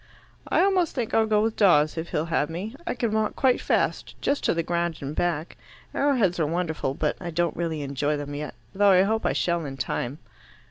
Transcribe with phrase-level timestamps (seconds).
[0.47, 2.75] "I almost think I'll go with Dawes, if he'll have me.
[2.87, 5.57] I can walk quite fast just to the ground and back.
[5.93, 9.63] Arrowheads are wonderful, but I don't really enjoy them yet, though I hope I shall
[9.63, 10.17] in time."